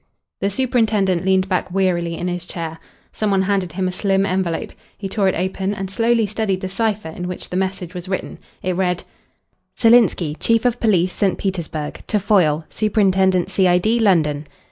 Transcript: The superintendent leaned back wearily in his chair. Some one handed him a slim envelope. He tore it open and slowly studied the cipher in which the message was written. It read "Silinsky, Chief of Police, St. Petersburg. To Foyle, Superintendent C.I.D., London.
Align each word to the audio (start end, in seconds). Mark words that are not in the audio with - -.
The 0.39 0.49
superintendent 0.49 1.25
leaned 1.25 1.47
back 1.47 1.69
wearily 1.69 2.17
in 2.17 2.27
his 2.27 2.47
chair. 2.47 2.79
Some 3.13 3.29
one 3.29 3.43
handed 3.43 3.73
him 3.73 3.87
a 3.87 3.91
slim 3.91 4.25
envelope. 4.25 4.71
He 4.97 5.07
tore 5.07 5.27
it 5.27 5.35
open 5.35 5.75
and 5.75 5.91
slowly 5.91 6.25
studied 6.25 6.61
the 6.61 6.69
cipher 6.69 7.09
in 7.09 7.27
which 7.27 7.51
the 7.51 7.55
message 7.55 7.93
was 7.93 8.09
written. 8.09 8.39
It 8.63 8.75
read 8.75 9.03
"Silinsky, 9.75 10.37
Chief 10.39 10.65
of 10.65 10.79
Police, 10.79 11.13
St. 11.13 11.37
Petersburg. 11.37 12.01
To 12.07 12.19
Foyle, 12.19 12.65
Superintendent 12.71 13.51
C.I.D., 13.51 13.99
London. 13.99 14.47